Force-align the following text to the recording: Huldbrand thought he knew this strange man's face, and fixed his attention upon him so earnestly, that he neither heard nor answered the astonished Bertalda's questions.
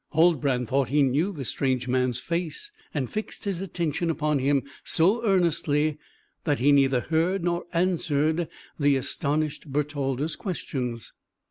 Huldbrand 0.13 0.67
thought 0.67 0.89
he 0.89 1.03
knew 1.03 1.31
this 1.31 1.49
strange 1.49 1.87
man's 1.87 2.19
face, 2.19 2.71
and 2.91 3.07
fixed 3.07 3.43
his 3.43 3.61
attention 3.61 4.09
upon 4.09 4.39
him 4.39 4.63
so 4.83 5.23
earnestly, 5.23 5.99
that 6.43 6.57
he 6.57 6.71
neither 6.71 7.01
heard 7.01 7.43
nor 7.43 7.65
answered 7.71 8.47
the 8.79 8.95
astonished 8.95 9.71
Bertalda's 9.71 10.35
questions. 10.35 11.13